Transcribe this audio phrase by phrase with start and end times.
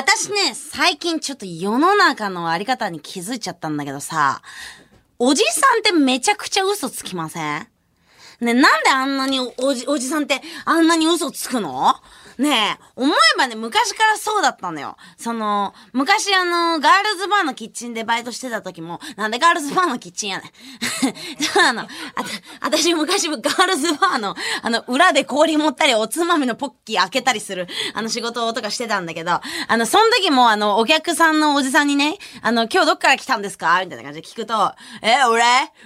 [0.00, 4.42] 私ね、最近ちょっと世の中のあり方に気づいちゃったんだけどさ、
[5.18, 7.66] おじさんってめちゃくちゃ嘘つきません？
[8.40, 11.96] ね、なんであんなにおじ、おじさんってあんなに嘘つくの？
[12.38, 14.96] ねえ、思えばね、昔からそうだったのよ。
[15.16, 20.50] その、昔あの、ガールズバーのキッチンでバイトしてた時も、なんでガールズバーのキッチンやねん。
[21.42, 33.80] そうあの、あた、私昔ガールズバーの、あの、裏で氷持ったり、おつまみのポッキー開けたりする、あの仕事とかしてたんだけど、あの、その時もあの、お客さんのおじさんにね、あの、今日どっから来たんですか？
[33.82, 35.42] みたいな感じで聞くと、え、俺？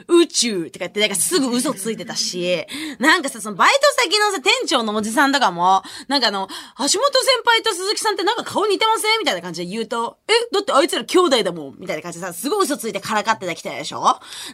[0.09, 2.66] 宇宙とか言って、なんかすぐ嘘ついてたし、
[2.98, 6.98] なんかさ、そのバイト先のさ、店長のおじさんとかも、なんかあの、橋本先
[7.45, 9.19] 輩と鈴木さんってなんか顔似てません？
[9.19, 14.02] みたいな感じで言うと、え、だってあいつら兄弟だもんみたいな感じでさ、すごい嘘ついてからかってたきたでしょ？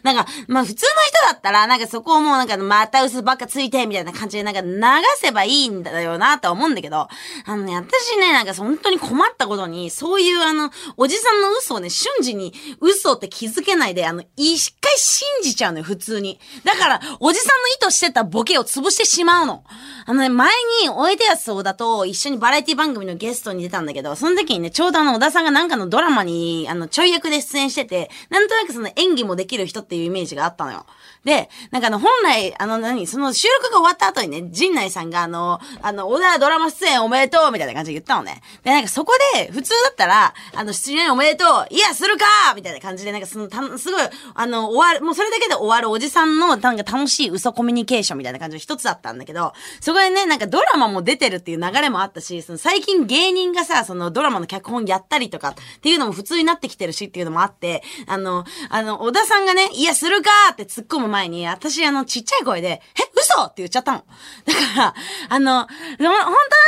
[0.03, 4.79] なんか、まあ普通の人だったら、なんかそこをもうなんかまた嘘ばっかついて、みたいな感じでなんか流
[5.17, 7.07] せばいいんだよなと思うんだけど、
[7.45, 16.39] あのね、私ね、なんか本当に困ったことに、そういうあの、おじさんの嘘をね、瞬時に嘘って気づけないで、あの、一回信じちゃうのよ、普通に。
[16.63, 19.63] だから、おじさんの意図してたボケを潰してしまうの。
[20.05, 20.51] あのね、前
[20.83, 30.85] に、おいでやす小田と一緒にバラエティ番組のゲストに出たんだけど、その時にね、ちょうどあの、小田さんがなんかのドラマに、あの、ちょい役で出演してて、なんとなくその演技もできる人っていうイメージがあったのよ。
[31.23, 38.41] で、なんかあの、本来、あの、何、その収録が終わった後にね、陣内さんがあの、あの、小田ドラマ出演おめでとうみたいな感じで言ったのね。
[38.63, 44.01] で、なんかそこで、普通だったら、あの、出演おめでとういや、するかみたいな感じで、なんかその、た、すごい、
[44.33, 62.81] あの、終わる、もうそれだけで終わるおじさんの、なんか楽しい嘘コミュニケーションみたいな感じの一つだったんだけど、そこでね、なんかドラマも出てるっていう流流れもあったし、その最近芸人がさ、そのドラマの脚本やったりとかっていうのも普通になってきてるしっていうのもあって、あの、あの、小田さんがね、いや、するかって突っ込む前に、私、あの、ちっちゃい声で、え、
[63.15, 64.03] 嘘って言っちゃったの。
[64.45, 64.95] だから、
[65.29, 66.15] あの、本当だ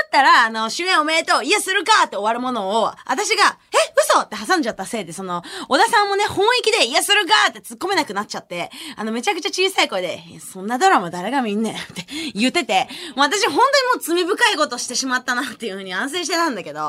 [0.08, 13.64] ったら、あの、主演おめでとう、いや、するかって終わるものを、私が、え、嘘って挟んじゃったせいで、その、小田さんもね、本意気で、いや、するかって突っ込めなくなっちゃって、あの、めちゃくちゃ小さい声で、そんなドラマ誰が見んねんって言ってて、もう私本当にも
[13.98, 16.80] う罪深いことしてしまったなっていうふうに安静してたんだけど、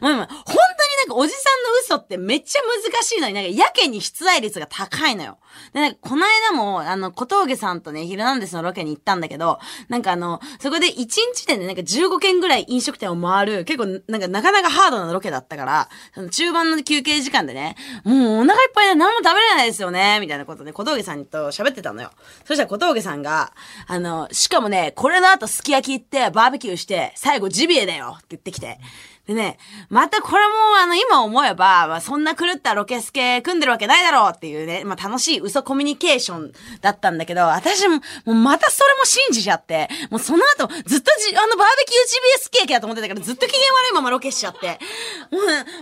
[0.00, 0.56] もう今、本当に
[1.00, 5.38] なんかおじさんの嘘ってめっちゃ難しいのに、なんかやけに出題率が高いのよ。
[5.72, 22.10] で、なんかこの間も、あの、小峠さんとね、ヒルナンデスのロケに行ったんだけど、なんかあの、そこで1日でね、なんか15軒ぐらい飲食店を回る、結構なんかなかなかハードなロケだったから、その中盤の休憩時間でね、もうお腹いっぱいで何も食べれないですよね、みたいなことで小峠さんと喋ってたのよ。
[22.44, 23.52] そしたら小峠さんが、
[23.86, 28.78] あの、しかもね、これの後すき焼き行ってバーベキューして、最後ジビエだよって言ってきて。
[29.26, 29.58] でね、
[29.90, 30.52] またこれも
[30.82, 44.80] あの今思えば、まあ、そんな狂ったロケスケ組んでるわけないだろうっていうね、まあ楽しい嘘コミュニケーションだったんだけど、私も、もうまたそれも信じちゃって、もうその後ずっとじあのバーベキュー GBS ケーキだと思ってたからずっと機嫌悪いままロケしちゃって、
[45.30, 45.38] も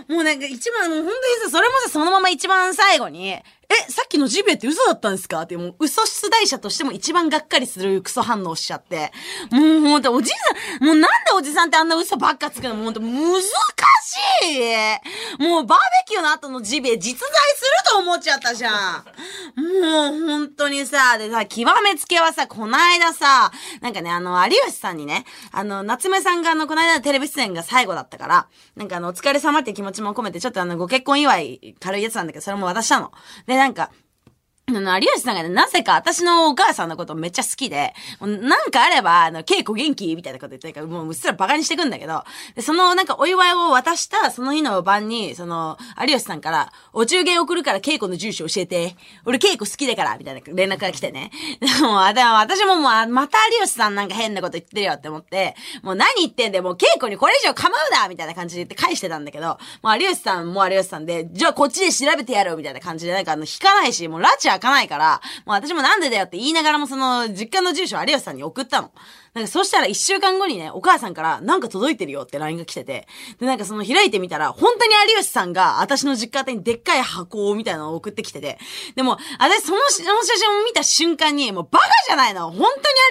[0.09, 3.35] う、もうなんか一番、もう本当にさ、それもさ、そのまま一番最後に、
[3.71, 5.41] え、さっきのジビエって嘘だったんですか？
[5.41, 9.11] って、もう嘘出題者としても一番がっかりするクソ反応しちゃって。
[9.51, 10.33] もうほんと、おじい
[10.79, 12.73] さん、もうなんでおじさんってあんな嘘ばっかつくの？
[12.73, 13.45] もうほんと難し
[15.39, 19.05] いもうバーベキューの後のジビエ実在すると思っちゃったじゃん。
[19.55, 33.11] もう本当にさ、でさ、極めつけはさ、こないださ、なんかね、あの、有吉さんにね、あの、夏目さんがあの、この間のテレビ出演が最後だったから、なんかあの、お疲れ様って気持ちも込めて、ちょっとあの、ご結婚祝い軽いやつなんだけど、それも渡したの。
[33.45, 33.91] で、なんか、
[34.69, 42.23] あの、有吉さんがね、なぜか私のお母さんのことめっちゃ好きで、なんかあれば、あの、稽古元気みたいなこと言ってるから、もううっすらバカにしてくんだけど、
[42.61, 51.31] そのなんかお祝いを渡したその日の晩に、その、有吉さんから、お中元送るから稽古の住所教えて、俺稽古好きだから、みたいな連絡が来てね。
[51.59, 68.91] でも、あでも私ももう、また有吉さんなんか変なこと言ってるよって思って、もう何言ってんだよ、もう稽古にこれ以上構うなみたいな感じで言って返してたんだけど、もう有吉さんも有吉さんで、じゃあこっちで調べてやるみたいな感じで、なんかあの、引かないし、もう拉致開かないから、もう私もなんでだよって言いながらもその、実家の住所を有吉さんに送ったの。
[69.33, 73.07] なんかそしたら一週間後にね、お母さんからなんか届いてるよって LINE が来てて、
[73.39, 78.57] で、なんかその開いてみたら、本当に有吉さんが私の実家宛にでっかい箱みたいなのを送ってきてて、
[78.95, 82.69] でも、私そのその写真を見た瞬間に、もうバカじゃないの本当に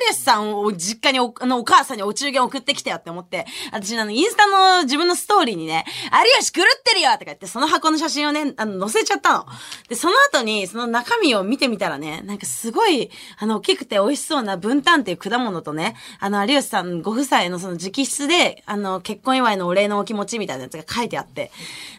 [0.09, 9.47] 有吉さんを実家にお、あの、お母さんにお中元送ってきたよって思って、私あの、インスタの自分のストーリーにね、有吉狂ってるよとか言って、その箱の写真をね、あの、載せちゃったの。
[9.89, 21.51] で、その後に、その中身を見てみたらね、なんかすごい、あの、大きくて美味しそうな分担っていう果物とね、あの、有吉さんご夫妻のその直筆で、あの、結婚祝いのお礼のお気持ちみたいなやつが書いてあって、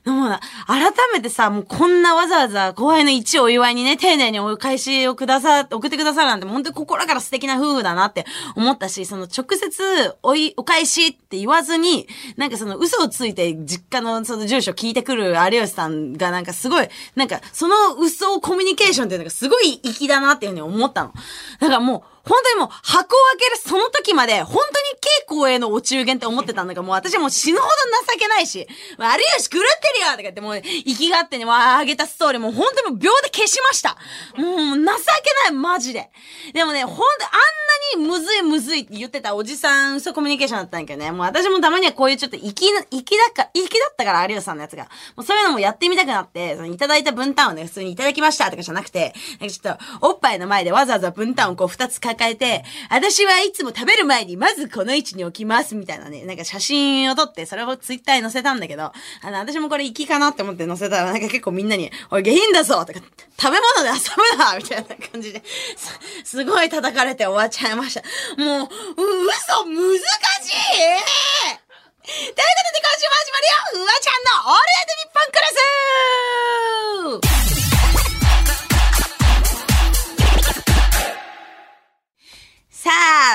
[0.05, 8.25] でもな、改めてさ、もうこんなわざわざ後輩の一お祝いにね、丁寧にお返しをくださ、送ってくださるなんて、本当に心から素敵な夫婦だなって
[8.55, 12.07] 思ったし、その直接おい、お返しって言わずに、
[12.37, 21.13] なんかその嘘をついて実家のその住所聞いてくる有吉さんがなんかすごい、なんかその嘘をコミュニケーションっていうのがすごい粋だなっていうふうに思ったの。
[21.59, 27.69] だからもう、本当にもう箱を開けるその時まで、本当に稽古へのお中元って思ってたんだから、もう私はもう死ぬほど
[28.13, 28.65] 情けないし、有
[29.37, 33.97] 吉狂ってるよとか言ってもう、生きがってね、もうあげたストーリーもう本当にもう秒で消しました。
[34.37, 36.09] もう情けない、マジで。
[36.53, 37.29] でもね、本当あ
[37.97, 44.83] んなにむずいむずいって言ってたおじさん嘘コミュニケーションだったんだけどね、もう私もたまにはこういうちょっと生き、生きだか、生きだったから有吉さんのやつが。
[45.15, 49.08] もうそういうのもやってみたくなって、そのいただいた分担をね、普通にいただきましたとかじゃなくて、
[49.39, 58.93] なんかちょっと、おっぱいの前でわざわざ分担をこう二つ抱えて、私はいつも食べる前にまずこの位置に置きますみたいなね、なんか写真を撮ってそれをツイッターに載せたんだけど、あ
[59.31, 62.99] の、私もこれ粋かなって思って載せたらなんか結構みんなに、おい下品だぞとか、
[63.39, 65.41] 食べ物で遊ぶなみたいな感じで、
[66.23, 68.01] す、すごい叩かれて終わっちゃいました。
[68.41, 68.69] もう、う
[69.27, 69.99] 嘘難しい！
[72.01, 75.37] ということで今週も始まるよフワちゃんのオールナイトニッポンク
[77.21, 77.38] ラス！
[82.81, 82.89] さ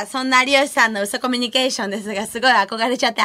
[0.05, 3.21] あ、そんな有吉さんの嘘コミュニケーションですが、すごい憧れちゃって、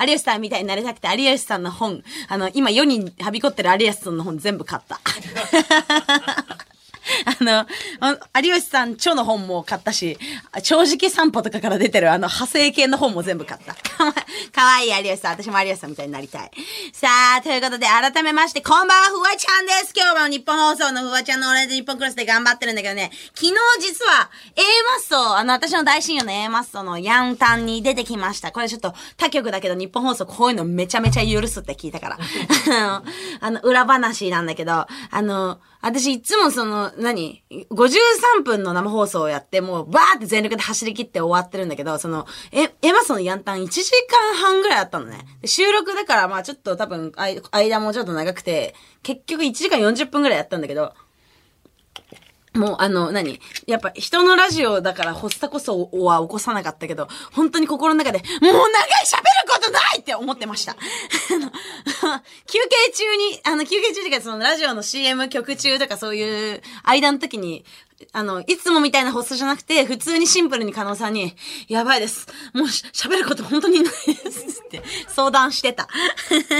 [0.00, 5.00] 有吉さんみたいになりたくて、有吉さんの本、あの、今世にはびこってる有吉さんの本全部買った。
[7.24, 7.66] あの、
[8.00, 10.18] あ有吉さん著の本も買ったし、
[10.62, 13.74] 長時期散歩とかから出てるあの派生系の本も全部買った。
[13.74, 14.12] か わ
[14.52, 15.32] かわいい有吉さん。
[15.32, 16.50] 私も有吉さんみたいになりたい。
[16.92, 19.92] さあ、ということで改めまして、こんばんは、フワちゃんです。
[19.94, 24.62] 今日も日本放送のフワちゃんのオールナイト日本クラスで頑張ってるんだけどね、昨日実は A
[25.10, 28.52] マッソ、あの、私の大親友の A マッソのヤンタンに出てきました。
[28.52, 32.18] これちょっと他局だけど日本放送こういうのめちゃめちゃ許すって聞いたから。
[33.40, 45.18] あの裏話なんだけど、あの、私いつもその、何 ?53 分の生放送をやって、もうバーって全力で走り切って終わってるんだけど、その、え、エマソンのヤンタン1時間半ぐらいあったのね。
[45.44, 47.12] 収録だからまあちょっと多分、
[47.50, 50.94] 間もちょっと長くて、結局1時間40分ぐらいやったんだけど、
[52.54, 53.40] もうあの、何？
[53.66, 58.62] やっぱ人のラジオだから発作こそは起こさなかったけど、本当に心の中で、もう長い
[59.06, 60.76] 喋ることないって思ってました。
[62.46, 67.64] 休憩中に、あの、休憩中とかそのラジオの CM 曲中とかそういう間の時に、
[68.12, 71.34] あの、いつもみたいな発作じゃなくて、普通にシンプルに加納さんに、
[71.68, 72.26] やばいです。
[72.52, 75.88] もう喋ること本当にないですって相談してた。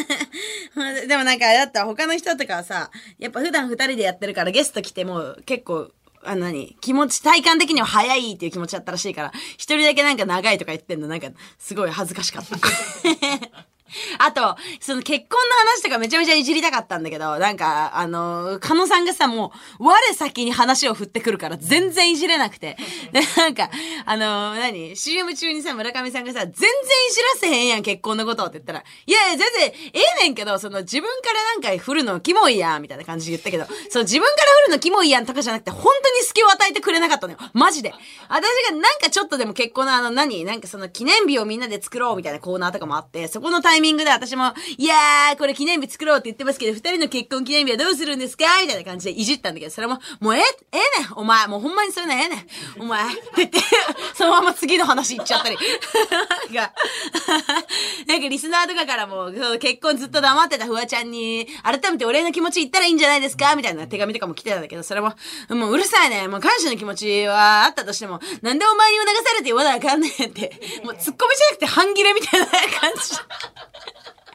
[1.06, 5.90] でもなんか、だったら他の人とかはさ、やっぱ普段二人でやってるからゲスト来ても結構、
[6.24, 11.28] あの何気持ち、体感的には早いっていう気持ちだったらしいから、一人だけなんか長いとか言ってんの、なんか、
[11.58, 12.56] すごい恥ずかしかった。
[14.18, 22.76] あと、その結婚の話とかめちゃめちゃいじりたかったんだけど、なんか、あの、加納さんがさ、もう、我先に話を振ってくるから全然いじれなくて。
[23.12, 23.70] で、なんか、
[24.04, 37.38] あの、何 ?CM 中にさ、村上さんがさ、全然いじらせへんやん、結婚のことって言ったら、いやいや、全然、ええねんけど、その自分からなんか振るのキモいやん、みたいな感じで言ったけど、そう、自分から振るのキモいやんとかじゃなくて、本当に隙を与えてくれなかったのよ。
[37.52, 37.92] マジで。
[38.28, 40.44] 私がなんかちょっとでも結婚のあの、何？
[40.44, 48.44] なんかその記念日をみんなで作ろうみたいなコーナーとかもあって、そこのタイミングミングで私も、いやー、これ記念日作ろうって言ってますけど、二人の結婚記念日はどうするんですか？
[48.62, 50.42] みたいな感じでいじったんだけど、それも、もうええ、
[50.72, 52.36] えねん、お前、もうほんまにそういうのええね
[52.78, 53.58] ん、お前、って言って、
[54.14, 55.56] そのまま次の話行っちゃったり。
[56.52, 56.72] なんか、
[58.06, 63.56] なんかリスナーとかからも、そう結婚ずっと黙ってたフワちゃんに、改めてお礼の気持ち言ったらいいんじゃないですか？
[63.56, 65.14] みたいな手紙とかも来てたんだけど、それも、
[65.48, 66.28] もううるさいね。
[66.28, 72.56] もう感謝の気持ちはあったとしても、なんでお前に促されて言わなあかんねんって、もう突っ込みじゃなくて半切れみたいな感
[72.94, 73.16] じ。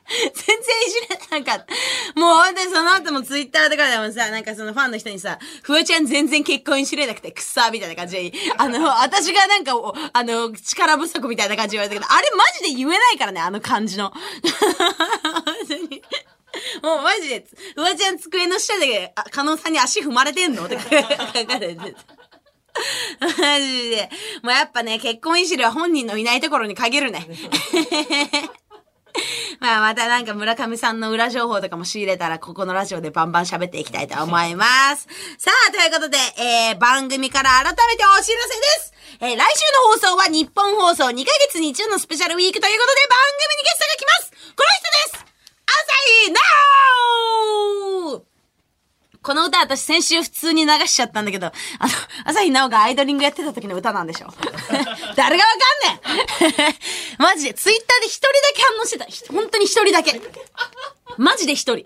[0.10, 1.02] 全然いじ
[1.32, 2.20] れなかった。
[2.20, 14.14] もうほんとにその後もツイッターとかでもさ、なんかそのファンの人にさ、フワちゃん全然結婚しれなくてくっさーみたいな感じで、 あの、私がなんかお、あの、力不足みたいな感じで言われたけど、あれマジで言えないからね、あの感じの。
[16.82, 20.66] もうマジで、フワちゃん机の下で、あ、加納さんに足踏まれてんの？
[20.66, 21.84] って書かれてた。
[23.20, 24.10] マジで。
[24.42, 27.28] もうやっぱね、結婚いじりは本人のいないところに限るね。
[29.60, 35.08] まあまたなんか村上さんの裏情報とかも仕入れたら、ここのラジオでバンバン喋っていきたいと思います。
[35.38, 38.94] さあ、ということで、えー、番組から改めてお知らせです。
[39.20, 39.40] えー、来週の
[39.94, 44.84] 放送は日本放送2ヶ月に一度のスペシャルウィークということで、番組にゲストが来ますこの人
[45.14, 45.26] です
[45.66, 45.76] 朝
[46.24, 46.44] 日奈
[48.14, 48.27] 央
[49.28, 51.54] この歌私先週普通に流しちゃったんだけど、あの、
[52.24, 54.28] 朝日奈央がアイドリングやってた時の歌なんでしょ
[55.18, 55.50] 誰がわ
[56.40, 56.76] かんねん
[57.20, 59.34] マジで、ツイッターで一人だけ反応してた。
[59.34, 60.22] 本当に一人だけ。
[61.18, 61.86] マジで一人。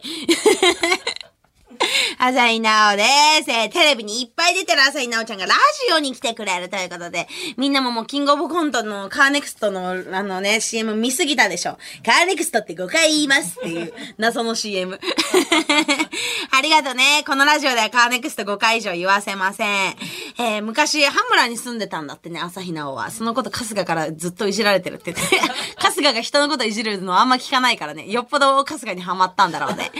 [2.17, 3.03] 朝日奈央で
[3.43, 3.51] す。
[3.51, 5.53] えーテレビにいっぱい出てる朝日奈央ちゃんがラ
[5.87, 11.77] ジオに来てくれるということで、みんなももうキングオブコントのカーネクストのあのね、CM 見すぎたでしょ。
[12.05, 14.99] カーネクストって5回言いますっていう 謎の CM。
[16.51, 17.23] ありがとね。
[17.25, 19.95] このラジオではカーネクスト5回以上言わせません。
[20.37, 23.11] えー昔、ハムラに住んでたんだってね、朝日奈央は。
[23.11, 25.39] そのこと春日からずっといじられてるって言って。
[25.77, 28.07] 春日が人のこといじるのあんま聞かないからね。
[28.07, 29.91] よっぽど春日にハマったんだろうね。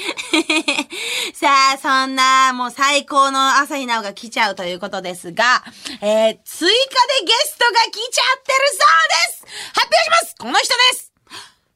[1.34, 5.64] さあ、そんな、もう最高の朝日奈央が来ちゃうということですが、
[6.02, 6.76] えー、追加
[7.20, 9.46] でゲストが来ちゃってるそうです。
[9.74, 10.36] 発表します。
[10.40, 11.12] この人です。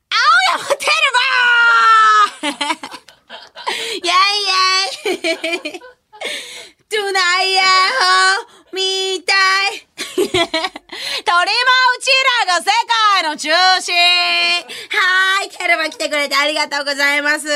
[0.10, 3.06] 青山テルマー。
[3.96, 4.50] イェイ
[4.88, 5.82] イェイ。
[6.88, 7.66] トゥナイヤー
[8.72, 9.86] みたい。
[10.16, 12.10] 鳥もうち
[12.46, 12.70] らが世
[13.12, 13.50] 界の中
[13.82, 13.96] 心。
[14.96, 17.48] はーい、テルマ来てくれてありがとうございます。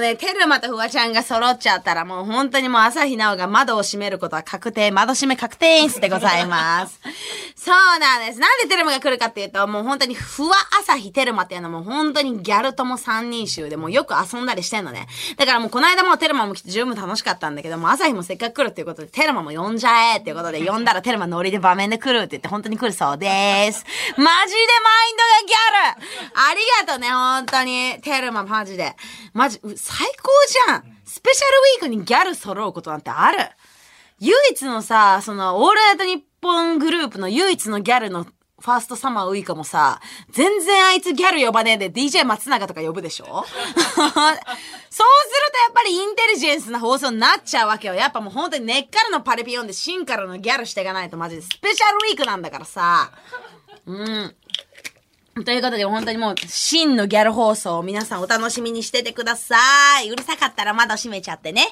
[0.00, 7.00] ね、テルマとフワちゃんが揃っちゃったらもう本当にもう朝日奈央が窓を閉めることは確定、窓閉め確定演出でございます。
[7.56, 8.40] そうなんです。
[8.40, 15.08] なんでテルマが来るかっていうと、もう本当にフワ朝日テルマっていうのはもう本当にギャルとも三人衆でもうよく遊んだりしてんのね。
[15.36, 23.84] だからもうこの間もテルマも来て十分楽しかったんだけども、朝日もせっかく来るっていうことでテルマも呼んじゃえっていうことで呼んだらテルマノリで場面で来るって言って本当に来るそうです。
[24.16, 27.98] マジでマインドがギャルありがとうね、本当に。
[28.02, 28.94] テルママジで。
[29.32, 30.30] マジ、う最高
[30.66, 33.38] じゃんスペシャルウィークにギャル揃うことなんてある
[34.20, 39.98] 唯一のさ、その、オールナイトニッポングループの唯一のギャルのファーストサマーウイカもさ、
[40.30, 43.24] 全然あいつギャル呼ばねえで DJ 松永とか呼ぶでしょ？
[43.26, 43.46] そうする
[44.04, 44.34] とや
[45.70, 47.94] っぱりインテリジェンスな放送になっちゃうわけよ。
[47.94, 53.10] やっぱもう本当に根っからのパリピ呼んで芯からのギャルしていかないとマジでスペシャルウィークなんだからさ。
[53.86, 54.36] うん。
[55.32, 59.56] ということで、本当にもう、真のギャル放送を皆さんお楽しみにしててくださ
[60.02, 60.10] い。
[60.10, 61.68] うるさかったら窓閉めちゃってね。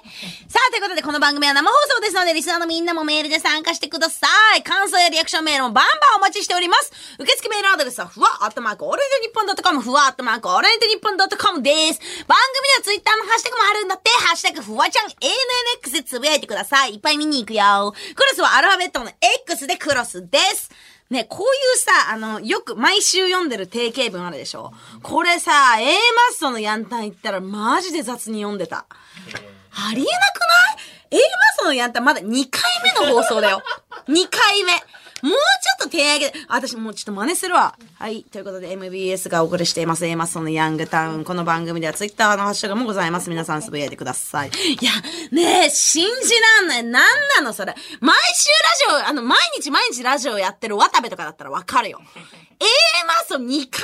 [0.47, 4.63] さあ、ということで、この番組は生放送ですので、リスナーのみんなもメールで参加してください。
[4.63, 6.93] 感想やリアクションメールもバンバンお待ちしております。
[7.19, 11.99] 受付メールアドレスは、ふわアットマークオールナイトニッポンドットコム、ふわアットマークオールナイトニッポンドットコムです。
[12.29, 16.95] 番組ではツイッターのハッシュタグもあるんだって、ハッシュタグふわちゃん ANNX でつぶやいてください。
[16.95, 17.93] いっぱい見に行くよ。
[18.15, 19.11] クロスはアルファベットの
[19.43, 20.71] X でクロスです。
[21.11, 24.73] ね、こういうさ、あの、よく毎週読んでる定型文あるでしょ？
[25.03, 25.95] これさ、A マッ
[26.39, 28.85] ソのヤンタン行ったらマジで雑に読んでた。
[29.71, 30.07] ありえなくない？
[31.11, 32.63] ?A マッソのヤンタンまだ2回
[33.03, 33.63] 目の放送だよ。
[34.09, 34.73] 2回目。
[35.23, 37.77] もうちょっと手上げ、私もうちょっと真似するわ。
[37.99, 38.23] はい。
[38.25, 40.07] ということで MBS がお送りしています。
[40.07, 41.25] A マッソのヤングタウン。
[41.25, 43.29] この番組では Twitter のハッシュタグもございます。
[43.29, 44.51] 皆さんつぶやいてください。
[44.51, 44.93] いや、
[45.33, 46.85] ねえ、信じらんない。
[46.85, 46.93] なん
[47.37, 47.75] なのそれ。
[48.01, 52.01] 毎週ラジオ、あの、毎日毎日ラジオやってる渡部とかだったらわかるよ。
[52.61, 52.65] A
[53.07, 53.83] マッソ2回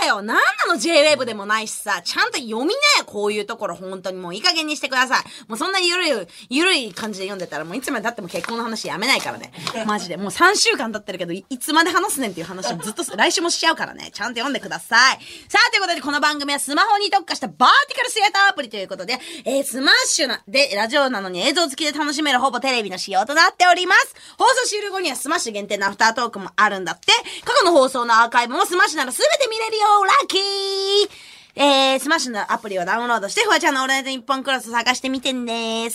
[0.00, 0.22] 目だよ。
[0.22, 2.00] なんなの ?JWAVE でもないしさ。
[2.02, 3.04] ちゃんと読みなよ。
[3.04, 3.74] こういうところ。
[3.74, 5.24] 本当にもういい加減にしてください。
[5.48, 9.52] もうそんなゆるい、ゆるい感じで読んでたらもういつまで経っても結婚の話やめないからね。
[9.86, 10.16] マジで。
[10.16, 14.10] もう3週間経ってるけど、いつまで話すねんっていう話をずっと来週もしちゃうからね。
[14.12, 15.18] ちゃんと読んでください。
[15.48, 17.56] さあ、ということでこの番組はスマホに特化したバー
[17.88, 24.14] ティカルシアターアプリということで、えー、スマッシュな、で、ラジオなのに映像付きで楽しめるほぼテレビの仕様となっております。
[24.38, 27.12] 放送終了後にはスマッシュ限定のアフタートークもあるんだって。
[27.44, 35.88] 過去の放送のアーカイブもスマッシュなら全て見れるよラッキーえー、スマッシュのアプリをダウンロードして、フワちゃんのオールナイトニッポンクロス探してみてね